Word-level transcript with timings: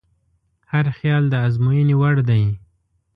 هر 0.71 0.85
خیال 0.97 1.23
د 1.29 1.33
ازموینې 1.47 1.95
وړ 2.01 2.15
دی. 2.29 2.43